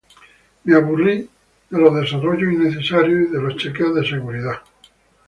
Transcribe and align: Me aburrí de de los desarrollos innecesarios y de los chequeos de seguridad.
Me 0.63 0.75
aburrí 0.75 1.17
de 1.19 1.29
de 1.69 1.79
los 1.79 1.93
desarrollos 1.95 2.51
innecesarios 2.51 3.29
y 3.29 3.31
de 3.31 3.39
los 3.39 3.55
chequeos 3.55 3.93
de 3.93 4.07
seguridad. 4.09 4.55